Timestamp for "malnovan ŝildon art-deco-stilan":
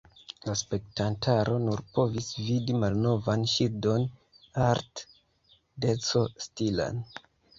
2.83-7.05